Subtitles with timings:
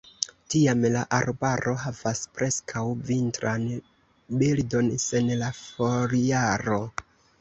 [0.51, 3.67] Tiam la arbaro havas preskaŭ vintran
[4.41, 6.81] bildon sen la foliaro.